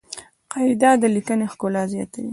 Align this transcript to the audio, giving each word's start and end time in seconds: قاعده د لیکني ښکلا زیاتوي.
قاعده 0.51 0.91
د 1.01 1.03
لیکني 1.15 1.47
ښکلا 1.53 1.83
زیاتوي. 1.93 2.29